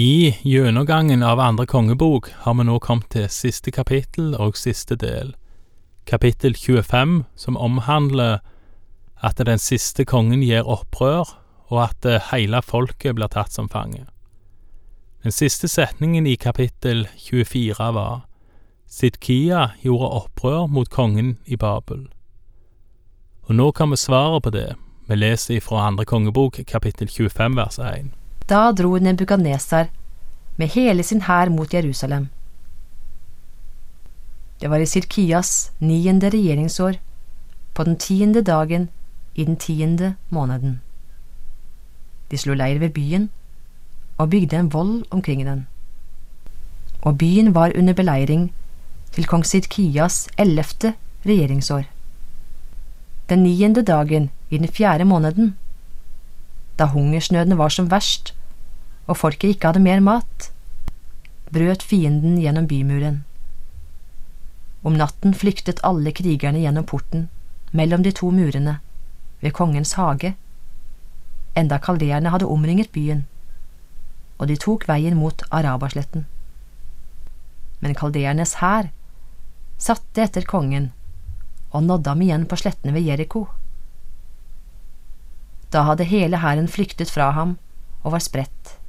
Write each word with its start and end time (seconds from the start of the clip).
I 0.00 0.36
gjennomgangen 0.42 1.22
av 1.22 1.40
andre 1.40 1.66
kongebok 1.66 2.30
har 2.32 2.54
vi 2.54 2.64
nå 2.64 2.78
kommet 2.80 3.10
til 3.12 3.26
siste 3.28 3.68
kapittel 3.74 4.30
og 4.32 4.56
siste 4.56 4.96
del, 4.96 5.34
kapittel 6.08 6.54
25, 6.56 7.26
som 7.36 7.58
omhandler 7.60 8.38
at 9.20 9.42
den 9.44 9.60
siste 9.60 10.06
kongen 10.08 10.40
gjør 10.46 10.70
opprør, 10.76 11.34
og 11.68 11.82
at 11.82 12.08
hele 12.30 12.62
folket 12.64 13.18
blir 13.18 13.28
tatt 13.28 13.52
som 13.52 13.68
fange. 13.68 14.06
Den 15.20 15.36
siste 15.36 15.68
setningen 15.68 16.24
i 16.24 16.38
kapittel 16.40 17.04
24 17.18 17.90
var 17.92 18.22
Sidkia 18.88 19.66
gjorde 19.82 20.12
opprør 20.22 20.64
mot 20.78 20.88
kongen 20.88 21.34
i 21.44 21.60
Babel. 21.60 22.06
Og 23.50 23.52
nå 23.60 23.68
kommer 23.76 24.00
svaret 24.00 24.48
på 24.48 24.54
det. 24.56 24.70
Vi 25.10 25.20
leser 25.20 25.58
ifra 25.58 25.90
andre 25.90 26.08
kongebok 26.08 26.62
kapittel 26.64 27.12
25 27.12 27.60
vers 27.60 27.78
1. 27.84 28.14
Da 28.50 28.72
dro 28.72 28.98
Nebukadnesar 28.98 29.88
med 30.56 30.68
hele 30.74 31.02
sin 31.02 31.20
hær 31.22 31.48
mot 31.48 31.74
Jerusalem. 31.74 32.28
Det 34.60 34.70
var 34.70 34.82
i 34.82 34.86
Sirkias 34.86 35.70
niende 35.78 36.30
regjeringsår, 36.30 36.96
på 37.74 37.84
den 37.84 37.96
tiende 37.96 38.42
dagen 38.42 38.88
i 39.34 39.44
den 39.44 39.56
tiende 39.56 40.14
måneden. 40.30 40.80
De 42.30 42.38
slo 42.38 42.54
leir 42.54 42.78
ved 42.78 42.90
byen 42.90 43.30
og 44.18 44.30
bygde 44.30 44.56
en 44.56 44.72
vold 44.72 45.04
omkring 45.10 45.46
den. 45.46 45.66
Og 47.02 47.18
byen 47.18 47.54
var 47.54 47.72
under 47.78 47.94
beleiring 47.94 48.52
til 49.12 49.26
kong 49.26 49.46
Sirkias 49.46 50.28
ellevte 50.38 50.94
regjeringsår. 51.26 51.86
Den 53.28 53.42
niende 53.42 53.82
dagen 53.82 54.30
i 54.50 54.58
den 54.58 54.68
fjerde 54.68 55.04
måneden, 55.04 55.56
da 56.78 56.84
hungersnøden 56.84 57.58
var 57.58 57.68
som 57.68 57.90
verst 57.90 58.34
og 59.10 59.18
folket 59.18 59.56
ikke 59.56 59.70
hadde 59.70 59.82
mer 59.82 60.02
mat, 60.04 60.50
brøt 61.50 61.82
fienden 61.82 62.38
gjennom 62.38 62.68
bymuren. 62.70 63.24
Om 64.86 64.94
natten 64.96 65.34
flyktet 65.34 65.82
alle 65.84 66.12
krigerne 66.14 66.62
gjennom 66.62 66.86
porten, 66.86 67.26
mellom 67.74 68.06
de 68.06 68.14
to 68.14 68.30
murene, 68.30 68.78
ved 69.42 69.54
kongens 69.56 69.96
hage, 69.98 70.36
enda 71.58 71.80
kaldeerne 71.82 72.30
hadde 72.30 72.46
omringet 72.46 72.92
byen, 72.94 73.26
og 74.38 74.48
de 74.48 74.56
tok 74.56 74.86
veien 74.88 75.18
mot 75.18 75.42
Arabasletten. 75.50 76.24
Men 77.80 77.96
kaldeernes 77.98 78.58
hær 78.60 78.92
satte 79.80 80.22
etter 80.22 80.46
kongen 80.48 80.90
og 81.72 81.84
nådde 81.86 82.12
ham 82.12 82.22
igjen 82.24 82.46
på 82.48 82.58
slettene 82.60 82.94
ved 82.96 83.08
Jeriko. 83.08 83.46
Da 85.72 85.84
hadde 85.88 86.08
hele 86.08 86.40
hæren 86.42 86.68
flyktet 86.68 87.12
fra 87.12 87.30
ham 87.36 87.56
og 88.02 88.14
var 88.16 88.24
spredt. 88.24 88.79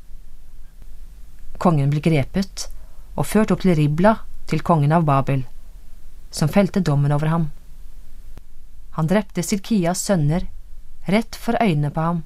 Kongen 1.62 1.92
ble 1.94 2.02
grepet 2.02 2.66
og 3.14 3.28
ført 3.30 3.52
opp 3.54 3.62
til 3.62 3.76
Ribla, 3.78 4.16
til 4.50 4.64
kongen 4.66 4.92
av 4.96 5.06
Babel, 5.06 5.44
som 6.34 6.50
felte 6.50 6.82
dommen 6.82 7.14
over 7.14 7.30
ham. 7.30 7.52
Han 8.98 9.08
drepte 9.08 9.44
Silkias 9.46 10.02
sønner 10.08 10.48
rett 11.08 11.38
for 11.38 11.56
øynene 11.62 11.92
på 11.94 12.02
ham. 12.02 12.24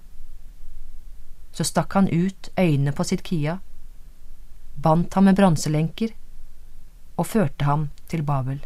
Så 1.51 1.67
stakk 1.67 1.93
han 1.99 2.07
ut 2.09 2.49
øynene 2.59 2.93
på 2.95 3.03
Silkia, 3.03 3.59
bandt 4.75 5.13
ham 5.13 5.27
med 5.27 5.35
bronselenker 5.35 6.15
og 7.15 7.27
førte 7.27 7.67
ham 7.67 7.89
til 8.07 8.23
Babel. 8.23 8.63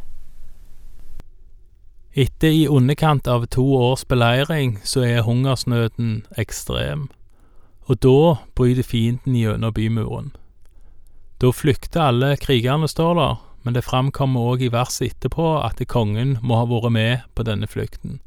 Etter 2.13 2.53
i 2.53 2.67
underkant 2.67 3.27
av 3.29 3.45
to 3.53 3.65
års 3.77 4.05
beleiring 4.05 4.79
så 4.83 5.03
er 5.05 5.25
hungersnøden 5.25 6.23
ekstrem, 6.37 7.07
og 7.85 8.01
da 8.05 8.37
bryter 8.57 8.85
fienden 8.85 9.37
gjennom 9.37 9.73
bymuren. 9.73 10.31
Da 11.39 11.51
flykter 11.55 12.01
alle 12.01 12.33
krigerne, 12.35 12.87
står 12.87 13.13
der, 13.15 13.35
men 13.63 13.75
det 13.75 13.85
framkommer 13.87 14.51
òg 14.51 14.63
i 14.65 14.71
verset 14.73 15.13
etterpå 15.13 15.53
at 15.63 15.79
kongen 15.87 16.35
må 16.43 16.59
ha 16.59 16.65
vært 16.67 16.91
med 16.91 17.23
på 17.35 17.45
denne 17.47 17.67
flukten. 17.67 18.19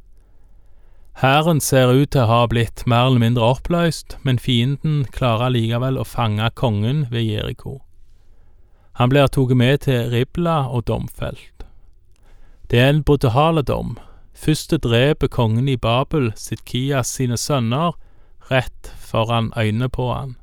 Hæren 1.21 1.61
ser 1.61 1.93
ut 1.93 2.15
til 2.15 2.25
å 2.25 2.31
ha 2.31 2.41
blitt 2.49 2.87
mer 2.89 3.11
eller 3.11 3.21
mindre 3.21 3.51
oppløst, 3.53 4.17
men 4.25 4.41
fienden 4.41 5.05
klarer 5.12 5.53
likevel 5.53 6.01
å 6.01 6.09
fange 6.09 6.49
kongen 6.56 7.05
ved 7.12 7.28
Jeriko. 7.28 7.83
Han 8.97 9.12
blir 9.12 9.28
tatt 9.28 9.56
med 9.56 9.84
til 9.84 10.09
Ribla 10.09 10.62
og 10.72 10.87
domfelt. 10.89 11.67
Det 12.72 12.81
er 12.81 12.95
en 12.95 13.05
brutal 13.05 13.61
dom. 13.61 13.99
Først 14.33 14.72
dreper 14.81 15.28
kongen 15.28 15.69
i 15.69 15.77
Babel 15.77 16.33
Sitkias 16.37 17.12
sine 17.12 17.37
sønner 17.37 17.93
rett 18.49 18.89
foran 18.97 19.53
øynene 19.53 19.93
på 19.93 20.09
han 20.09 20.39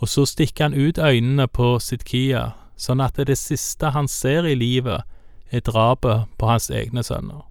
og 0.00 0.08
så 0.08 0.24
stikker 0.26 0.64
han 0.64 0.74
ut 0.74 0.98
øynene 0.98 1.46
på 1.48 1.74
Sidkia, 1.78 2.54
sånn 2.80 3.02
at 3.04 3.20
det 3.20 3.36
siste 3.36 3.92
han 3.92 4.08
ser 4.08 4.48
i 4.48 4.56
livet, 4.56 5.04
er 5.52 5.64
drapet 5.66 6.30
på 6.38 6.48
hans 6.48 6.70
egne 6.72 7.04
sønner. 7.04 7.44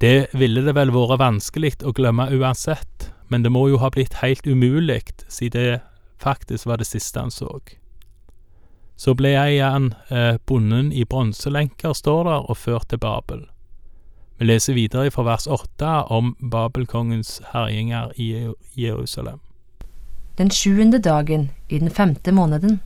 Det 0.00 0.32
ville 0.32 0.64
det 0.64 0.74
vel 0.74 0.90
vært 0.94 1.20
vanskelig 1.20 1.76
å 1.84 1.92
glemme 1.94 2.30
uansett, 2.32 3.12
men 3.28 3.44
det 3.44 3.52
må 3.52 3.66
jo 3.68 3.78
ha 3.82 3.90
blitt 3.92 4.20
helt 4.22 4.46
umulig, 4.46 5.02
siden 5.28 5.52
det 5.52 5.80
faktisk 6.22 6.66
var 6.66 6.80
det 6.80 6.88
siste 6.88 7.20
han 7.20 7.30
så. 7.30 7.50
Så 8.96 9.14
ble 9.18 9.34
jeg 9.34 9.58
igjen 9.58 9.92
eh, 10.08 10.38
bonden 10.46 10.92
i 10.92 11.04
bronselenker, 11.04 11.92
står 11.92 12.24
der, 12.30 12.48
og 12.48 12.56
ført 12.56 12.88
til 12.88 13.02
Babel. 13.02 13.46
Vi 14.38 14.48
leser 14.48 14.78
videre 14.78 15.10
fra 15.10 15.26
vers 15.26 15.46
åtte 15.46 15.94
om 16.10 16.34
Babelkongens 16.40 17.40
herjinger 17.52 18.14
i 18.16 18.52
Jerusalem 18.78 19.42
den 20.42 20.50
sjuende 20.50 20.98
dagen 20.98 21.50
i 21.68 21.78
den 21.78 21.90
femte 21.90 22.32
måneden. 22.32 22.80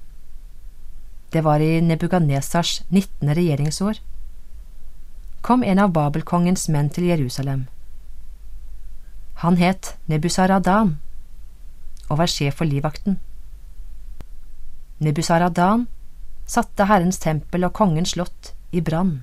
Det 1.32 1.40
var 1.40 1.60
i 1.60 1.80
Nebukadnesars 1.80 2.82
nittende 2.92 3.34
regjeringsår. 3.34 4.00
Kom 5.40 5.62
en 5.64 5.78
av 5.80 5.94
Babelkongens 5.96 6.66
menn 6.68 6.90
til 6.92 7.06
Jerusalem. 7.08 7.62
Han 9.40 9.56
het 9.56 9.94
Nebusaradan 10.06 10.98
og 12.08 12.18
var 12.20 12.28
sjef 12.28 12.58
for 12.60 12.68
livvakten. 12.68 13.16
Nebusaradan 15.00 15.86
satte 16.46 16.86
Herrens 16.90 17.20
tempel 17.22 17.64
og 17.64 17.72
kongens 17.78 18.12
slott 18.14 18.52
i 18.72 18.82
brann. 18.84 19.22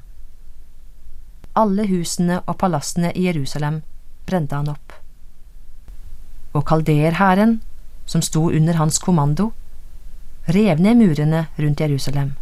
Alle 1.54 1.86
husene 1.86 2.40
og 2.48 2.58
palassene 2.64 3.14
i 3.14 3.28
Jerusalem 3.28 3.84
brente 4.26 4.58
han 4.58 4.74
opp. 4.74 4.98
Og 6.54 6.66
kaldeerhæren 6.66 7.60
som 8.06 8.22
sto 8.22 8.50
under 8.52 8.74
hans 8.74 9.00
kommando, 9.00 9.52
rev 10.46 10.80
ned 10.82 10.98
murene 10.98 11.46
rundt 11.56 11.80
Jerusalem. 11.80 12.34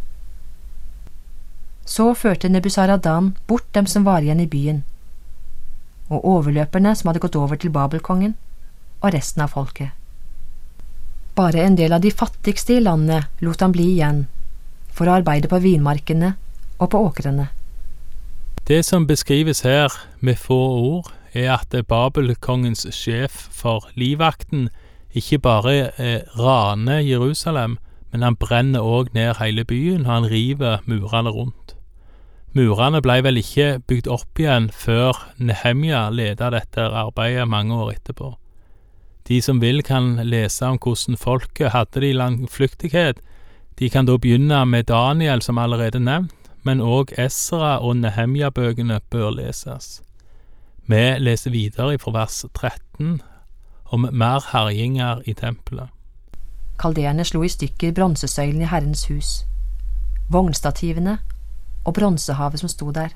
Så 1.84 2.14
førte 2.14 2.48
Nebusaradan 2.48 3.34
bort 3.46 3.72
dem 3.74 3.86
som 3.86 4.04
var 4.04 4.22
igjen 4.22 4.40
i 4.40 4.46
byen, 4.46 4.82
og 6.08 6.24
overløperne 6.24 6.94
som 6.96 7.10
hadde 7.10 7.22
gått 7.22 7.36
over 7.36 7.56
til 7.56 7.72
Babelkongen, 7.74 8.36
og 9.02 9.14
resten 9.14 9.42
av 9.42 9.54
folket. 9.54 9.90
Bare 11.34 11.64
en 11.64 11.76
del 11.76 11.92
av 11.92 12.02
de 12.04 12.10
fattigste 12.12 12.76
i 12.76 12.84
landet 12.84 13.24
lot 13.40 13.60
han 13.64 13.72
bli 13.72 13.94
igjen, 13.94 14.26
for 14.92 15.08
å 15.08 15.16
arbeide 15.18 15.48
på 15.48 15.62
vinmarkene 15.62 16.34
og 16.78 16.90
på 16.92 17.00
åkrene. 17.08 17.48
Det 18.68 18.82
som 18.86 19.08
beskrives 19.08 19.64
her 19.66 19.90
med 20.20 20.38
få 20.38 20.60
ord, 20.78 21.10
er 21.32 21.48
at 21.54 21.74
Babelkongens 21.88 22.84
sjef 22.92 23.48
for 23.50 23.88
livvakten 23.96 24.68
ikke 25.14 25.38
bare 25.38 25.74
eh, 26.00 26.20
raner 26.38 27.00
Jerusalem, 27.04 27.78
men 28.12 28.22
han 28.22 28.36
brenner 28.36 28.84
òg 28.84 29.12
ned 29.14 29.36
hele 29.40 29.64
byen, 29.64 30.06
og 30.06 30.12
han 30.12 30.30
river 30.30 30.84
murene 30.86 31.32
rundt. 31.32 31.74
Murene 32.52 33.00
ble 33.00 33.22
vel 33.24 33.40
ikke 33.40 33.80
bygd 33.88 34.08
opp 34.12 34.40
igjen 34.40 34.68
før 34.76 35.16
Nehemja 35.40 36.10
leda 36.12 36.50
dette 36.52 36.84
arbeidet 36.84 37.48
mange 37.48 37.76
år 37.76 37.94
etterpå. 37.94 38.34
De 39.28 39.38
som 39.40 39.60
vil 39.62 39.80
kan 39.86 40.18
lese 40.26 40.66
om 40.66 40.76
hvordan 40.82 41.16
folket 41.16 41.72
hadde 41.72 42.02
det 42.02 42.10
i 42.10 42.18
langflyktighet. 42.18 43.22
De 43.78 43.88
kan 43.88 44.04
da 44.04 44.18
begynne 44.18 44.64
med 44.66 44.90
Daniel, 44.90 45.40
som 45.40 45.58
allerede 45.58 46.00
nevnt, 46.00 46.34
men 46.62 46.82
òg 46.84 47.14
Esra 47.18 47.78
og 47.80 47.96
Nehemja-bøkene 48.02 49.00
bør 49.10 49.30
leses. 49.38 50.02
Vi 50.86 51.04
leser 51.18 51.54
videre 51.54 51.96
fra 51.98 52.12
vers 52.18 52.44
13 52.52 53.22
om 53.92 54.08
mer 54.12 54.40
herjinger 54.52 55.20
i 55.28 55.34
tempelet. 55.36 55.90
Kaldeerne 56.80 57.24
slo 57.28 57.42
i 57.44 57.50
stykker 57.52 57.92
bronsesøylen 57.94 58.64
i 58.64 58.70
Herrens 58.70 59.04
hus, 59.10 59.32
vognstativene 60.32 61.18
og 61.84 61.94
bronsehavet 61.98 62.62
som 62.62 62.72
sto 62.72 62.88
der. 62.96 63.12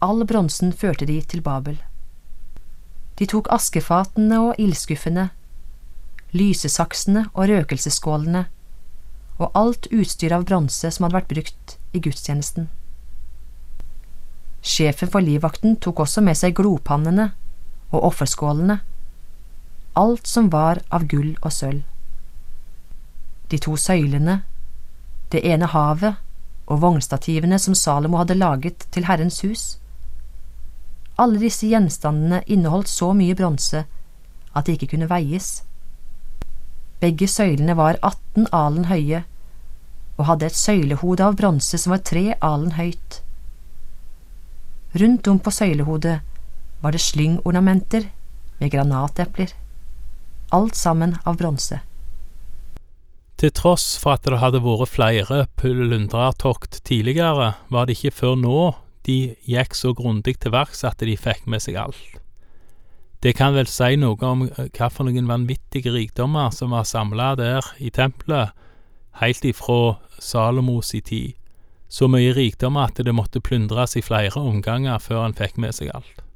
All 0.00 0.22
bronsen 0.30 0.70
førte 0.72 1.08
de 1.10 1.18
til 1.26 1.42
Babel. 1.42 1.80
De 3.18 3.26
tok 3.26 3.50
askefatene 3.50 4.38
og 4.38 4.60
ildskuffene, 4.62 5.28
lysesaksene 6.30 7.24
og 7.32 7.48
røkelsesskålene 7.50 8.44
og 9.38 9.54
alt 9.58 9.88
utstyr 9.94 10.34
av 10.36 10.44
bronse 10.46 10.90
som 10.94 11.06
hadde 11.06 11.18
vært 11.18 11.32
brukt 11.32 11.78
i 11.94 12.02
gudstjenesten. 12.04 12.68
Sjefen 14.62 15.10
for 15.10 15.24
livvakten 15.24 15.78
tok 15.82 16.04
også 16.04 16.22
med 16.22 16.38
seg 16.38 16.54
glopannene 16.58 17.32
og 17.90 18.06
offerskålene 18.10 18.78
alt 19.98 20.26
som 20.30 20.50
var 20.54 20.78
av 20.94 21.06
gull 21.10 21.34
og 21.42 21.52
sølv. 21.52 21.82
de 23.50 23.58
to 23.58 23.76
søylene, 23.80 24.42
det 25.32 25.40
ene 25.40 25.66
havet 25.72 26.18
og 26.66 26.80
vognstativene 26.82 27.58
som 27.58 27.74
Salomo 27.74 28.18
hadde 28.20 28.36
laget 28.36 28.84
til 28.92 29.06
Herrens 29.08 29.40
hus. 29.40 29.78
Alle 31.16 31.40
disse 31.40 31.66
gjenstandene 31.66 32.42
inneholdt 32.46 32.88
så 32.92 33.14
mye 33.16 33.34
bronse 33.34 33.86
at 34.54 34.66
de 34.66 34.74
ikke 34.76 34.90
kunne 34.92 35.08
veies. 35.08 35.62
Begge 37.00 37.28
søylene 37.28 37.76
var 37.76 37.96
18 38.02 38.50
alen 38.52 38.84
høye 38.90 39.22
og 40.18 40.26
hadde 40.26 40.50
et 40.50 40.60
søylehode 40.60 41.24
av 41.24 41.38
bronse 41.40 41.78
som 41.78 41.94
var 41.94 42.04
tre 42.04 42.34
alen 42.42 42.74
høyt. 42.76 43.22
Rundt 44.98 45.28
om 45.32 45.38
på 45.38 45.54
søylehodet 45.54 46.18
var 46.82 46.92
det 46.94 47.00
slyngornamenter 47.00 48.10
med 48.60 48.70
granatepler, 48.70 49.54
alt 50.54 50.76
sammen 50.76 51.16
av 51.24 51.38
bronse. 51.40 51.80
Til 53.38 53.52
tross 53.54 53.92
for 54.02 54.16
at 54.16 54.26
det 54.26 54.40
hadde 54.42 54.64
vært 54.64 54.90
flere 54.90 55.44
plundrertokt 55.60 56.80
tidligere, 56.88 57.52
var 57.70 57.86
det 57.86 57.98
ikke 57.98 58.16
før 58.16 58.38
nå 58.40 58.62
de 59.06 59.36
gikk 59.46 59.76
så 59.78 59.94
grundig 59.96 60.40
til 60.42 60.52
verks 60.52 60.82
at 60.84 60.98
de 61.00 61.14
fikk 61.16 61.46
med 61.46 61.62
seg 61.62 61.78
alt. 61.80 62.18
Det 63.22 63.34
kan 63.34 63.54
vel 63.54 63.66
si 63.70 63.96
noe 63.98 64.18
om 64.26 64.44
hva 64.46 64.88
for 64.94 65.06
noen 65.06 65.30
vanvittige 65.30 65.90
rikdommer 65.94 66.52
som 66.54 66.74
var 66.74 66.86
samla 66.86 67.32
der 67.38 67.66
i 67.82 67.90
tempelet, 67.94 68.54
helt 69.18 69.46
ifra 69.46 69.96
Salomos 70.22 70.92
i 70.94 71.02
tid. 71.02 71.34
Så 71.88 72.06
mye 72.10 72.34
rikdom 72.36 72.76
at 72.78 73.00
det 73.00 73.14
måtte 73.14 73.42
plyndres 73.42 73.96
i 73.96 74.04
flere 74.04 74.38
omganger 74.38 75.00
før 75.02 75.24
han 75.24 75.38
fikk 75.38 75.58
med 75.58 75.74
seg 75.74 75.90
alt. 75.94 76.26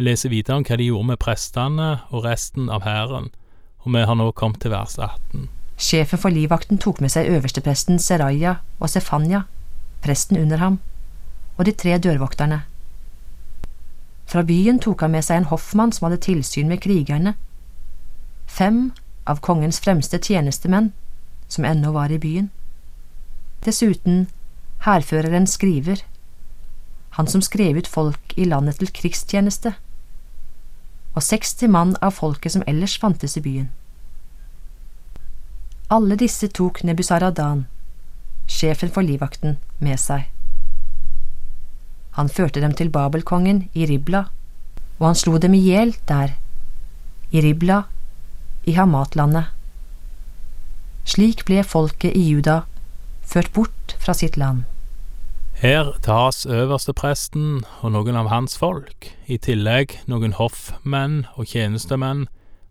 Vi 0.00 0.04
leser 0.06 0.30
videre 0.32 0.56
om 0.56 0.62
hva 0.64 0.78
de 0.80 0.84
gjorde 0.86 1.06
med 1.10 1.18
prestene 1.20 1.86
og 2.08 2.22
resten 2.24 2.70
av 2.72 2.86
hæren, 2.88 3.26
og 3.84 3.92
vi 3.92 4.00
har 4.08 4.16
nå 4.16 4.30
kommet 4.32 4.62
til 4.62 4.72
vers 4.72 4.94
18. 4.96 5.42
Sjefen 5.76 6.20
for 6.22 6.32
livvakten 6.32 6.78
tok 6.80 7.02
med 7.04 7.12
seg 7.12 7.28
øverstepresten 7.28 8.00
Seraya 8.00 8.54
og 8.78 8.88
Sefanya, 8.88 9.42
presten 10.00 10.38
under 10.40 10.56
ham, 10.56 10.78
og 11.58 11.68
de 11.68 11.74
tre 11.76 11.98
dørvokterne. 12.00 12.62
Fra 14.24 14.44
byen 14.48 14.80
tok 14.80 15.04
han 15.04 15.12
med 15.12 15.26
seg 15.26 15.42
en 15.42 15.50
hoffmann 15.52 15.92
som 15.92 16.08
hadde 16.08 16.22
tilsyn 16.24 16.72
med 16.72 16.80
krigerne, 16.80 17.34
fem 18.48 18.80
av 19.28 19.44
kongens 19.44 19.82
fremste 19.84 20.16
tjenestemenn, 20.16 20.94
som 21.44 21.68
ennå 21.68 21.92
var 21.92 22.08
i 22.08 22.22
byen. 22.24 22.48
Dessuten 23.68 24.30
hærføreren 24.88 25.44
skriver, 25.44 26.00
han 27.20 27.28
som 27.28 27.44
skrev 27.44 27.84
ut 27.84 27.94
folk 28.00 28.36
i 28.40 28.48
landet 28.48 28.80
til 28.80 28.96
krigstjeneste, 28.96 29.76
og 31.14 31.22
60 31.26 31.68
mann 31.68 31.94
av 32.00 32.14
folket 32.16 32.54
som 32.54 32.64
ellers 32.70 32.96
fantes 32.98 33.36
i 33.36 33.42
byen. 33.44 33.68
Alle 35.90 36.14
disse 36.14 36.46
tok 36.54 36.84
Nebuzaradan, 36.86 37.64
sjefen 38.46 38.92
for 38.94 39.02
livvakten, 39.02 39.58
med 39.82 39.98
seg. 39.98 40.28
Han 42.14 42.30
førte 42.30 42.62
dem 42.62 42.74
til 42.78 42.92
Babelkongen 42.94 43.64
i 43.74 43.86
Ribla, 43.90 44.28
og 45.00 45.06
han 45.08 45.18
slo 45.18 45.38
dem 45.42 45.54
i 45.56 45.62
hjel 45.64 45.96
der, 46.06 46.36
i 47.30 47.42
Ribla, 47.42 47.82
i 48.66 48.76
Hamatlandet. 48.78 49.50
Slik 51.10 51.46
ble 51.48 51.64
folket 51.66 52.14
i 52.14 52.26
Juda 52.28 52.60
ført 53.26 53.50
bort 53.54 53.94
fra 53.98 54.14
sitt 54.14 54.36
land. 54.38 54.66
Her 55.60 55.90
tas 56.00 56.46
øverstepresten 56.48 57.66
og 57.84 57.90
noen 57.92 58.16
av 58.16 58.30
hans 58.32 58.54
folk, 58.56 59.10
i 59.28 59.36
tillegg 59.36 59.92
noen 60.08 60.32
hoffmenn 60.38 61.26
og 61.36 61.50
tjenestemenn, 61.52 62.22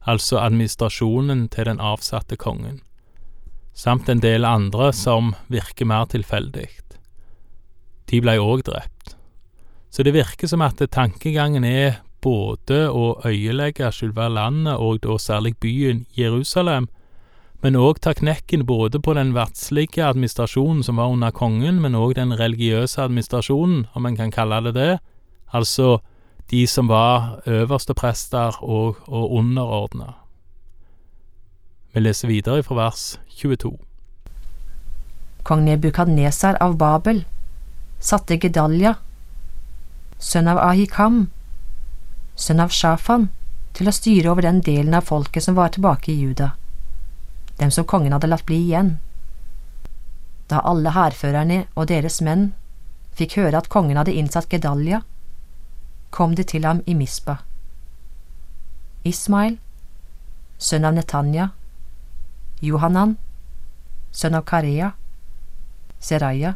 altså 0.09 0.39
administrasjonen 0.41 1.43
til 1.53 1.69
den 1.69 1.77
avsatte 1.77 2.33
kongen, 2.41 2.79
samt 3.77 4.09
en 4.09 4.23
del 4.25 4.41
andre 4.41 4.89
som 4.97 5.35
virker 5.53 5.85
mer 5.85 6.09
tilfeldig. 6.09 6.65
De 8.09 8.23
blei 8.25 8.39
òg 8.41 8.65
drept. 8.65 9.13
Så 9.93 10.01
det 10.01 10.15
virker 10.17 10.49
som 10.49 10.65
at 10.65 10.81
tankegangen 10.89 11.67
er 11.69 12.01
både 12.25 12.87
å 12.89 13.19
øyelegge 13.21 13.91
selve 13.93 14.31
landet, 14.33 14.81
og 14.81 15.03
da 15.05 15.21
særlig 15.21 15.59
byen 15.61 16.07
Jerusalem, 16.17 16.89
men 17.59 17.75
òg 17.75 17.97
ta 17.99 18.13
knekken 18.15 18.63
både 18.63 19.01
på 19.03 19.13
den 19.17 19.33
verdslige 19.35 20.05
administrasjonen 20.07 20.83
som 20.83 20.99
var 20.99 21.11
under 21.11 21.31
kongen, 21.35 21.81
men 21.83 21.97
òg 21.97 22.15
den 22.15 22.31
religiøse 22.39 23.01
administrasjonen, 23.03 23.87
om 23.93 24.05
en 24.07 24.15
kan 24.15 24.31
kalle 24.31 24.61
det 24.69 24.73
det, 24.77 24.93
altså 25.51 25.99
de 26.49 26.63
som 26.67 26.87
var 26.87 27.41
øverste 27.45 27.93
prester 27.93 28.55
og, 28.63 28.95
og 29.07 29.33
underordna. 29.35 30.13
Vi 31.93 31.99
leser 31.99 32.31
videre 32.31 32.63
fra 32.63 32.77
vers 32.79 33.19
22. 33.41 33.73
Kong 35.43 35.65
Nebukadnesar 35.65 36.55
av 36.63 36.77
Babel 36.77 37.25
satte 37.99 38.37
Gedalja, 38.39 38.95
sønn 40.19 40.47
av 40.47 40.61
Ahikam, 40.63 41.27
sønn 42.39 42.63
av 42.63 42.71
Shafan, 42.71 43.27
til 43.75 43.91
å 43.91 43.95
styre 43.95 44.31
over 44.31 44.47
den 44.47 44.63
delen 44.63 44.95
av 44.95 45.11
folket 45.11 45.43
som 45.43 45.59
var 45.59 45.75
tilbake 45.75 46.13
i 46.13 46.19
Juda 46.23 46.53
dem 47.59 47.71
som 47.71 47.85
kongen 47.85 48.13
hadde 48.13 48.27
latt 48.27 48.45
bli 48.47 48.57
igjen. 48.63 48.97
Da 50.47 50.61
alle 50.65 50.93
hærførerne 50.95 51.65
og 51.75 51.89
deres 51.91 52.21
menn 52.25 52.53
fikk 53.19 53.35
høre 53.41 53.59
at 53.59 53.69
kongen 53.69 53.99
hadde 53.99 54.15
innsatt 54.15 54.49
Gedalja, 54.49 55.01
kom 56.09 56.35
de 56.35 56.45
til 56.47 56.65
ham 56.65 56.79
i 56.87 56.95
Mispa. 56.95 57.41
Ismail, 59.03 59.59
sønn 60.57 60.87
av 60.87 60.95
Netanya, 60.95 61.51
Johanan, 62.63 63.17
sønn 64.11 64.39
av 64.39 64.47
Karea, 64.47 64.93
Seraya, 65.99 66.55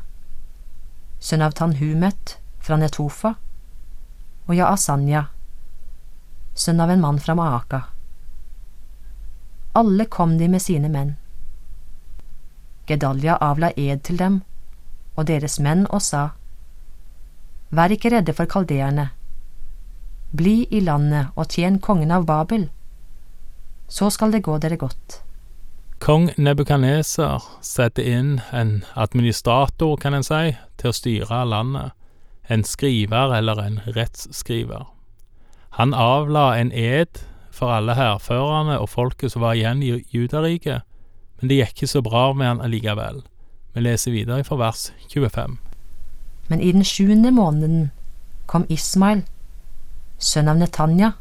sønn 1.19 1.43
av 1.43 1.55
Tanhumet 1.59 2.37
fra 2.63 2.79
Netofa, 2.79 3.35
og 4.47 4.55
Yaasanya, 4.55 5.27
sønn 6.55 6.83
av 6.83 6.91
en 6.91 7.03
mann 7.03 7.19
fra 7.19 7.35
Maaka 7.35 7.83
alle 9.73 10.05
kom 10.05 10.37
de 10.37 10.47
med 10.49 10.61
sine 10.61 10.89
menn. 10.89 11.15
Gedalja 12.87 13.37
avla 13.41 13.71
ed 13.77 14.03
til 14.03 14.19
dem 14.19 14.41
og 15.15 15.27
deres 15.29 15.59
menn 15.59 15.85
og 15.89 16.01
sa, 16.01 16.31
Vær 17.73 17.89
ikke 17.89 18.11
redde 18.13 18.35
for 18.37 18.45
kaldeerne. 18.45 19.07
Bli 20.37 20.67
i 20.69 20.79
landet 20.81 21.33
og 21.33 21.49
tjen 21.49 21.79
kongen 21.81 22.11
av 22.13 22.27
Babel. 22.29 22.67
Så 23.89 24.11
skal 24.13 24.33
det 24.33 24.43
gå 24.45 24.59
dere 24.61 24.77
godt. 24.77 25.23
Kong 26.03 26.29
Nebukaneser 26.37 27.41
setter 27.65 28.05
inn 28.05 28.41
en 28.51 28.83
administrator, 28.93 29.95
kan 29.97 30.13
en 30.13 30.25
si, 30.25 30.53
til 30.77 30.91
å 30.91 30.97
styre 30.97 31.43
landet, 31.49 31.93
en 32.49 32.65
skriver 32.67 33.33
eller 33.39 33.61
en 33.63 33.79
rettsskriver. 33.95 34.85
Han 35.79 35.93
avla 35.97 36.51
en 36.59 36.73
ed 36.75 37.23
for 37.53 37.69
alle 37.69 37.93
hærførerne 37.95 38.79
og 38.81 38.89
folket 38.89 39.31
som 39.31 39.43
var 39.45 39.53
igjen 39.53 39.83
i 39.85 39.91
Judariket, 40.13 40.81
men 41.39 41.49
det 41.49 41.59
gikk 41.59 41.75
ikke 41.75 41.91
så 41.91 42.01
bra 42.01 42.31
med 42.33 42.49
han 42.49 42.63
allikevel. 42.65 43.21
Vi 43.73 43.81
leser 43.81 44.13
videre 44.13 44.43
fra 44.43 44.57
vers 44.57 44.87
25. 45.13 45.57
Men 46.49 46.61
i 46.61 46.71
den 46.71 46.83
sjuende 46.83 47.31
måneden 47.31 47.91
kom 48.49 48.65
Ismail, 48.69 49.23
sønn 50.17 50.49
av 50.49 50.59
Netanya, 50.59 51.13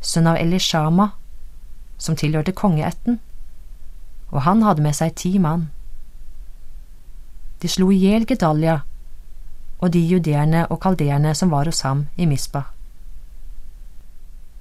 sønn 0.00 0.28
av 0.30 0.40
Elishama, 0.40 1.10
som 1.98 2.16
tilhørte 2.16 2.52
kongeætten, 2.52 3.20
og 4.32 4.42
han 4.44 4.62
hadde 4.66 4.84
med 4.84 4.96
seg 4.96 5.14
ti 5.16 5.36
mann. 5.38 5.68
De 7.62 7.68
slo 7.72 7.88
i 7.92 8.00
hjel 8.02 8.26
Gedalia 8.28 8.80
og 9.78 9.92
de 9.92 10.00
judeerne 10.00 10.66
og 10.70 10.80
kaldeerne 10.82 11.32
som 11.36 11.52
var 11.52 11.68
hos 11.68 11.82
ham 11.86 12.06
i 12.16 12.26
Mispa. 12.28 12.66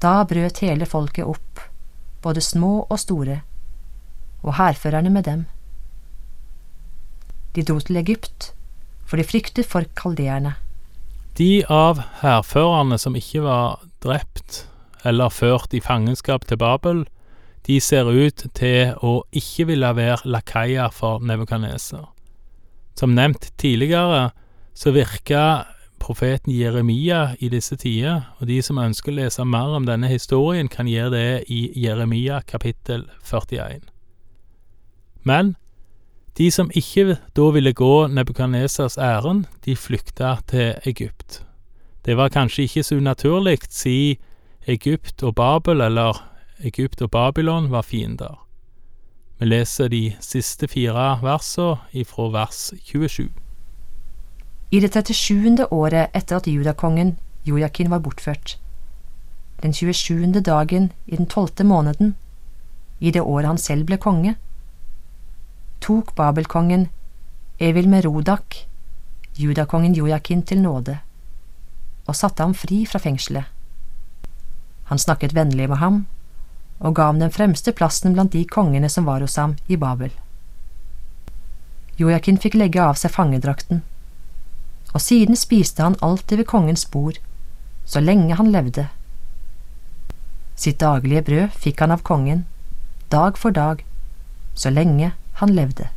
Da 0.05 0.19
brøt 0.29 0.59
hele 0.61 0.85
folket 0.85 1.25
opp, 1.25 1.63
både 2.21 2.41
små 2.43 2.83
og 2.83 2.99
store, 3.01 3.39
og 4.45 4.53
hærførerne 4.59 5.09
med 5.09 5.25
dem. 5.25 5.39
De 7.55 7.63
dro 7.65 7.79
til 7.81 7.97
Egypt, 7.97 8.51
for 9.01 9.17
de 9.17 9.25
fryktet 9.25 9.65
for 9.65 9.87
kaldeerne. 9.97 10.53
De 11.39 11.65
av 11.73 12.03
hærførerne 12.21 12.99
som 13.01 13.17
ikke 13.17 13.41
var 13.47 13.81
drept 14.05 14.67
eller 15.05 15.33
ført 15.33 15.73
i 15.73 15.81
fangenskap 15.81 16.45
til 16.45 16.61
Babel, 16.61 17.07
de 17.65 17.79
ser 17.81 18.05
ut 18.05 18.45
til 18.53 18.93
å 19.01 19.23
ikke 19.33 19.71
ville 19.71 19.89
være 19.97 20.29
lakaier 20.29 20.93
for 20.93 21.25
Nebukadneser. 21.25 22.05
Som 22.93 23.17
nevnt 23.17 23.49
tidligere, 23.57 24.35
så 24.77 24.93
virka 24.93 25.65
profeten 25.99 26.53
Jeremia 26.53 27.35
i 27.39 27.49
disse 27.49 27.75
tider, 27.75 28.21
og 28.39 28.47
de 28.47 28.61
som 28.61 28.77
ønsker 28.77 29.11
å 29.11 29.19
lese 29.19 29.45
mer 29.45 29.75
om 29.77 29.85
denne 29.87 30.07
historien, 30.11 30.69
kan 30.69 30.87
gjøre 30.87 31.11
det 31.15 31.43
i 31.51 31.67
Jeremia 31.79 32.41
kapittel 32.47 33.07
41. 33.23 33.81
Men 35.23 35.55
de 36.37 36.51
som 36.51 36.71
ikke 36.75 37.17
da 37.35 37.49
ville 37.55 37.73
gå 37.73 38.07
Nebukadnesas 38.07 38.97
ærend, 38.97 39.45
de 39.65 39.75
flykta 39.75 40.37
til 40.47 40.73
Egypt. 40.85 41.41
Det 42.05 42.17
var 42.17 42.29
kanskje 42.29 42.67
ikke 42.67 42.83
så 42.83 42.97
unaturlig, 42.99 43.59
si 43.69 44.19
Egypt 44.67 45.23
og 45.23 45.35
Babel, 45.35 45.81
eller 45.81 46.19
Egypt 46.59 47.01
og 47.01 47.11
Babylon, 47.11 47.71
var 47.71 47.81
fiender. 47.81 48.35
Vi 49.39 49.45
leser 49.45 49.87
de 49.87 50.15
siste 50.19 50.67
fire 50.67 51.19
versene 51.23 51.77
ifra 51.93 52.29
vers 52.31 52.73
27. 52.83 53.44
I 54.71 54.79
det 54.79 54.93
37. 54.93 55.67
året 55.71 56.09
etter 56.13 56.39
at 56.39 56.47
judakongen 56.47 57.15
Jojakin 57.45 57.89
var 57.89 57.99
bortført, 57.99 58.57
den 59.61 59.73
27. 59.73 60.41
dagen 60.41 60.91
i 61.05 61.15
den 61.15 61.29
tolvte 61.29 61.63
måneden, 61.63 62.15
i 62.99 63.11
det 63.11 63.21
året 63.21 63.45
han 63.45 63.61
selv 63.61 63.85
ble 63.85 63.97
konge, 64.01 64.35
tok 65.81 66.15
Babelkongen 66.15 66.89
Evil 67.59 67.89
Merodak 67.89 68.65
judakongen 69.37 69.93
Jojakin 69.93 70.41
til 70.41 70.61
nåde 70.61 70.97
og 72.07 72.15
satte 72.15 72.41
ham 72.43 72.53
fri 72.57 72.85
fra 72.89 72.99
fengselet. 72.99 73.45
Han 74.89 74.99
snakket 74.99 75.35
vennlig 75.35 75.69
med 75.69 75.77
ham 75.77 76.05
og 76.79 76.95
ga 76.95 77.11
ham 77.11 77.19
den 77.19 77.31
fremste 77.31 77.71
plassen 77.71 78.13
blant 78.13 78.33
de 78.33 78.45
kongene 78.45 78.89
som 78.89 79.05
var 79.05 79.21
hos 79.21 79.37
ham 79.37 79.55
i 79.67 79.77
Babel. 79.77 80.09
Jojakin 81.97 82.41
fikk 82.41 82.57
legge 82.57 82.81
av 82.81 82.97
seg 82.99 83.13
fangedrakten, 83.13 83.85
og 84.95 85.01
siden 85.03 85.35
spiste 85.35 85.83
han 85.83 85.97
alltid 86.01 86.39
ved 86.39 86.47
kongens 86.47 86.85
bord, 86.87 87.19
så 87.85 87.99
lenge 87.99 88.37
han 88.39 88.51
levde. 88.51 88.87
Sitt 90.55 90.79
daglige 90.79 91.21
brød 91.27 91.57
fikk 91.59 91.83
han 91.83 91.91
av 91.91 92.05
kongen, 92.07 92.45
dag 93.11 93.35
for 93.37 93.51
dag, 93.51 93.83
så 94.55 94.71
lenge 94.71 95.11
han 95.41 95.51
levde. 95.51 95.89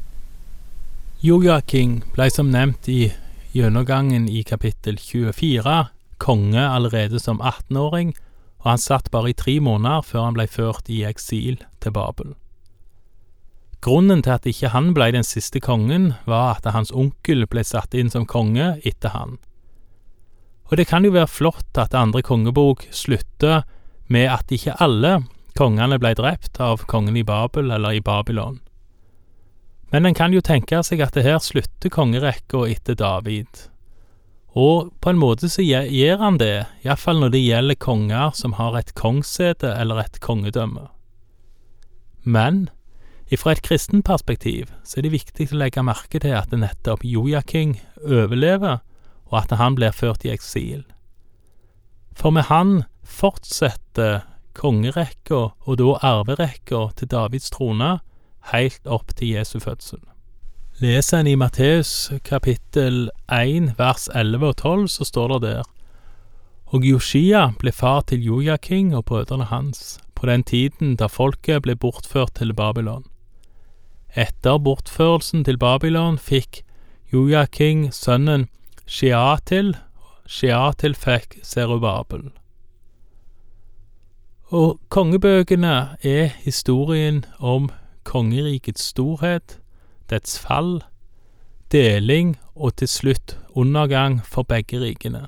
Jojaking 1.23 2.01
ble 2.15 2.27
som 2.35 2.51
nevnt 2.51 2.91
i 2.91 3.13
gjennomgangen 3.55 4.27
i 4.29 4.43
kapittel 4.43 4.99
24 4.99 5.79
konge 6.19 6.67
allerede 6.67 7.23
som 7.23 7.39
18-åring, 7.39 8.13
og 8.59 8.71
han 8.73 8.83
satt 8.83 9.13
bare 9.15 9.31
i 9.31 9.39
tre 9.39 9.61
måneder 9.63 10.03
før 10.03 10.27
han 10.27 10.35
ble 10.35 10.49
ført 10.51 10.91
i 10.91 11.05
eksil 11.07 11.63
til 11.79 11.95
Babel. 11.95 12.35
Grunnen 13.85 14.25
til 14.27 14.35
at 14.35 14.47
ikke 14.49 14.73
han 14.73 14.91
ble 14.95 15.13
den 15.15 15.27
siste 15.27 15.61
kongen, 15.63 16.13
var 16.27 16.59
at 16.59 16.67
hans 16.75 16.91
onkel 16.91 17.47
ble 17.47 17.63
satt 17.65 17.95
inn 17.95 18.11
som 18.11 18.27
konge 18.27 18.77
etter 18.87 19.15
han. 19.15 19.37
Og 20.69 20.77
det 20.77 20.89
kan 20.91 21.07
jo 21.07 21.15
være 21.15 21.31
flott 21.31 21.79
at 21.81 21.97
andre 21.97 22.23
kongebok 22.27 22.85
slutter 22.93 23.63
med 24.13 24.29
at 24.33 24.53
ikke 24.53 24.77
alle 24.83 25.21
kongene 25.59 25.99
ble 26.01 26.13
drept 26.19 26.61
av 26.61 26.85
kongen 26.91 27.17
i 27.17 27.25
Babel 27.27 27.71
eller 27.71 27.97
i 27.97 28.05
Babylon. 28.05 28.59
Men 29.93 30.05
en 30.05 30.17
kan 30.17 30.35
jo 30.35 30.45
tenke 30.45 30.83
seg 30.85 31.01
at 31.01 31.17
det 31.17 31.25
her 31.25 31.41
slutter 31.41 31.93
kongerekka 31.93 32.67
etter 32.69 32.99
David. 32.99 33.49
Og 34.59 34.91
på 35.01 35.13
en 35.13 35.21
måte 35.21 35.49
så 35.49 35.65
gjør 35.65 36.21
han 36.21 36.39
det, 36.41 36.67
iallfall 36.85 37.23
når 37.23 37.33
det 37.33 37.45
gjelder 37.45 37.81
konger 37.81 38.35
som 38.37 38.57
har 38.59 38.77
et 38.77 38.93
kongssete 38.99 39.71
eller 39.71 40.03
et 40.03 40.21
kongedømme. 40.25 40.89
Men 42.29 42.67
ifra 43.31 43.53
et 43.53 43.63
kristen 43.63 44.03
perspektiv 44.03 44.71
så 44.85 44.99
er 44.99 45.07
det 45.07 45.15
viktig 45.17 45.51
å 45.53 45.59
legge 45.61 45.85
merke 45.85 46.21
til 46.23 46.37
at 46.37 46.53
nettopp 46.55 47.05
Jojaking 47.05 47.77
overlever, 48.05 48.81
og 49.29 49.43
at 49.43 49.53
han 49.61 49.77
blir 49.77 49.93
ført 49.93 50.25
i 50.25 50.33
eksil. 50.33 50.87
For 52.17 52.33
med 52.35 52.49
han 52.49 52.83
fortsetter 53.05 54.23
kongerekka, 54.59 55.51
og 55.61 55.79
da 55.79 55.97
arverekka, 56.11 56.89
til 56.97 57.11
Davids 57.13 57.51
trone, 57.55 57.99
helt 58.53 58.87
opp 58.87 59.15
til 59.17 59.37
Jesu 59.37 59.59
fødsel. 59.61 60.01
Leser 60.81 61.21
en 61.21 61.27
i 61.27 61.35
Matteus 61.35 62.11
kapittel 62.25 63.09
1 63.35 63.73
vers 63.79 64.09
11 64.15 64.47
og 64.47 64.57
12, 64.57 64.89
så 64.89 65.05
står 65.05 65.33
det 65.35 65.41
der 65.49 65.71
Og 66.73 66.85
Joshia 66.85 67.49
ble 67.59 67.73
far 67.73 68.03
til 68.07 68.23
Jojaking 68.25 68.95
og 68.95 69.05
brødrene 69.05 69.49
hans, 69.51 69.99
på 70.15 70.27
den 70.27 70.43
tiden 70.45 70.97
da 70.97 71.07
folket 71.07 71.63
ble 71.63 71.77
bortført 71.77 72.35
til 72.35 72.55
Babylon. 72.55 73.05
Etter 74.17 74.59
bortførelsen 74.59 75.45
til 75.45 75.59
Babylon 75.61 76.17
fikk 76.19 76.63
Jojaking 77.13 77.89
sønnen 77.93 78.49
Sheatil, 78.89 79.75
Sheatil 80.25 80.95
fikk 80.97 81.39
Serubabel. 81.45 82.31
Og 84.49 84.79
kongebøkene 84.89 85.99
er 86.01 86.31
historien 86.41 87.25
om 87.39 87.69
kongerikets 88.09 88.87
storhet, 88.95 89.59
dets 90.09 90.39
fall, 90.41 90.81
deling 91.73 92.39
og 92.57 92.79
til 92.81 92.89
slutt 92.89 93.37
undergang 93.53 94.23
for 94.25 94.49
begge 94.49 94.81
rikene. 94.81 95.27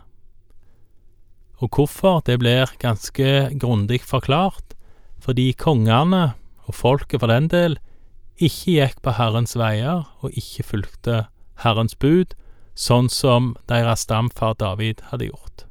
Og 1.61 1.69
hvorfor, 1.77 2.23
det 2.25 2.39
blir 2.41 2.73
ganske 2.81 3.53
grundig 3.61 4.01
forklart, 4.01 4.73
fordi 5.21 5.53
kongene, 5.53 6.33
og 6.65 6.75
folket 6.75 7.21
for 7.21 7.29
den 7.29 7.49
del, 7.53 7.77
ikke 8.41 8.77
gikk 8.79 9.01
på 9.05 9.15
Herrens 9.19 9.57
veier 9.59 10.07
og 10.25 10.37
ikke 10.37 10.67
fulgte 10.73 11.25
Herrens 11.65 11.97
bud, 12.01 12.33
sånn 12.75 13.11
som 13.13 13.55
deres 13.69 14.07
stamfar 14.07 14.57
David 14.61 15.03
hadde 15.11 15.29
gjort. 15.29 15.67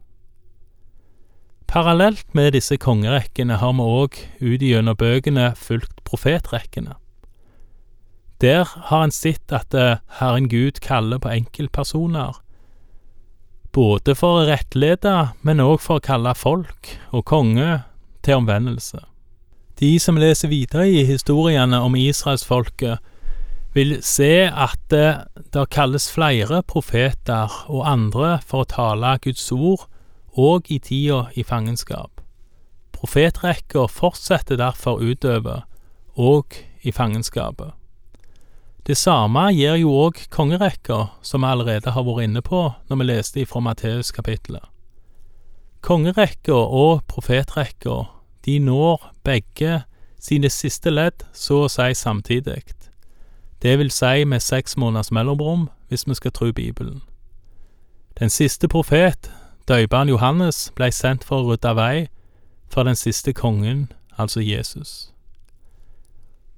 Parallelt 1.69 2.25
med 2.33 2.55
disse 2.57 2.79
kongerekkene 2.81 3.59
har 3.61 3.75
vi 3.77 3.85
òg 3.85 4.15
ut 4.41 4.63
gjennom 4.65 4.97
bøkene 4.97 5.51
fulgt 5.57 6.01
profetrekkene. 6.07 6.95
Der 8.41 8.63
har 8.89 9.03
en 9.03 9.13
sett 9.13 9.51
at 9.53 9.75
eh, 9.75 9.99
Herren 10.17 10.47
Gud 10.49 10.79
kaller 10.81 11.19
på 11.21 11.29
enkeltpersoner, 11.33 12.39
både 13.75 14.15
for 14.17 14.39
å 14.39 14.47
rettlede, 14.47 15.35
men 15.45 15.61
òg 15.61 15.77
for 15.83 15.99
å 15.99 16.05
kalle 16.05 16.33
folk 16.33 16.95
og 17.11 17.25
konge 17.29 17.83
til 18.25 18.39
omvendelse. 18.39 19.03
De 19.79 19.93
som 19.99 20.17
leser 20.19 20.51
videre 20.51 20.89
i 20.91 21.05
historiene 21.07 21.79
om 21.79 21.95
israelsfolket, 21.95 22.99
vil 23.73 23.99
se 24.03 24.49
at 24.49 24.79
det, 24.89 25.07
eh, 25.07 25.43
det 25.53 25.69
kalles 25.69 26.09
flere 26.11 26.63
profeter 26.63 27.53
og 27.69 27.85
andre 27.87 28.39
for 28.45 28.63
å 28.63 28.67
tale 28.67 29.17
Guds 29.23 29.51
ord, 29.51 29.87
òg 30.35 30.71
i 30.71 30.79
tida 30.79 31.29
i 31.35 31.43
fangenskap. 31.43 32.21
Profetrekka 32.91 33.87
fortsetter 33.87 34.57
derfor 34.57 34.99
utover, 34.99 35.63
òg 36.17 36.45
i 36.83 36.91
fangenskapet. 36.91 37.71
Det 38.83 38.97
samme 38.97 39.51
gir 39.53 39.77
jo 39.77 39.91
òg 40.07 40.27
kongerekka, 40.29 41.09
som 41.21 41.41
vi 41.41 41.47
allerede 41.47 41.91
har 41.91 42.03
vært 42.03 42.23
inne 42.23 42.41
på 42.41 42.73
når 42.89 42.97
vi 42.97 43.05
leste 43.05 43.41
ifra 43.43 43.61
Matteus-kapittelet. 43.61 44.65
Kongerekka 45.81 46.55
og 46.55 47.05
profetrekka, 47.07 48.07
de 48.49 48.59
når 48.59 49.13
begge 49.23 49.81
sine 50.19 50.49
siste 50.49 50.89
ledd 50.89 51.25
så 51.33 51.65
å 51.65 51.69
si 51.69 51.93
samtidig. 51.93 52.63
Det 53.61 53.75
vil 53.77 53.91
si 53.91 54.25
med 54.25 54.41
seks 54.41 54.77
måneders 54.77 55.11
mellomrom, 55.11 55.67
hvis 55.89 56.07
vi 56.07 56.15
skal 56.17 56.31
tro 56.31 56.51
Bibelen. 56.51 57.01
Den 58.19 58.29
siste 58.29 58.67
profet, 58.67 59.29
døperen 59.67 60.09
Johannes, 60.09 60.71
ble 60.75 60.89
sendt 60.91 61.23
for 61.27 61.43
å 61.43 61.51
rydde 61.51 61.75
vei 61.75 62.07
for 62.71 62.87
den 62.87 62.97
siste 62.97 63.33
kongen, 63.33 63.91
altså 64.17 64.41
Jesus. 64.41 65.11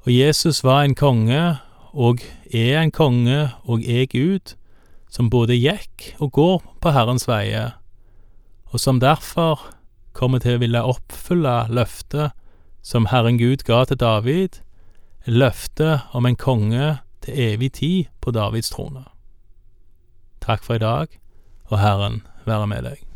Og 0.06 0.14
Jesus 0.14 0.64
var 0.64 0.84
en 0.84 0.96
konge 0.96 1.58
og 1.92 2.24
er 2.54 2.80
en 2.82 2.92
konge 2.92 3.50
og 3.64 3.84
er 3.84 4.08
Gud, 4.10 4.56
som 5.12 5.30
både 5.30 5.60
gikk 5.60 6.14
og 6.20 6.32
går 6.32 6.58
på 6.82 6.96
Herrens 6.96 7.28
veier, 7.28 7.76
og 8.72 8.80
som 8.80 9.00
derfor 9.04 9.68
kommer 10.14 10.42
til 10.44 10.58
å 10.58 10.62
ville 10.64 10.84
oppfylle 10.84 11.56
løftet 11.70 12.36
som 12.82 13.08
Herren 13.12 13.38
Gud 13.38 13.66
ga 13.68 13.84
til 13.86 14.00
David, 14.02 14.62
løftet 15.26 16.08
om 16.18 16.26
en 16.26 16.36
konge 16.40 16.98
til 17.22 17.38
evig 17.54 17.74
tid 17.78 18.10
på 18.22 18.34
Davids 18.34 18.74
trone. 18.74 19.06
Takk 20.42 20.66
for 20.66 20.80
i 20.80 20.84
dag, 20.84 21.14
og 21.70 21.80
Herren 21.80 22.24
være 22.46 22.68
med 22.68 22.90
deg. 22.90 23.11